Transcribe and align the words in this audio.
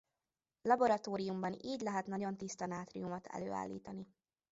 Laboratóriumban 0.61 1.53
így 1.61 1.81
lehet 1.81 2.07
nagyon 2.07 2.37
tiszta 2.37 2.65
nátriumot 2.65 3.27
előállítani. 3.27 4.07